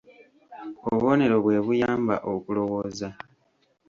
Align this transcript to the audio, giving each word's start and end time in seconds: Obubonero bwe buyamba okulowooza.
Obubonero 0.87 1.35
bwe 1.43 1.57
buyamba 1.65 2.15
okulowooza. 2.33 3.07